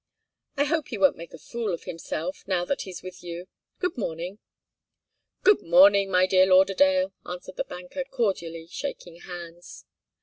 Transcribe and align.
I 0.57 0.63
hope 0.63 0.87
he 0.87 0.97
won't 0.97 1.15
make 1.15 1.31
a 1.31 1.37
fool 1.37 1.71
of 1.71 1.83
himself, 1.83 2.43
now 2.47 2.65
that 2.65 2.81
he's 2.81 3.03
with 3.03 3.21
you. 3.21 3.47
Good 3.77 3.99
morning." 3.99 4.39
"Good 5.43 5.61
morning, 5.61 6.09
my 6.09 6.25
dear 6.25 6.47
Lauderdale," 6.47 7.13
answered 7.23 7.57
the 7.57 7.65
banker, 7.65 8.03
cordially 8.05 8.65
shaking 8.65 9.17
hands. 9.17 9.85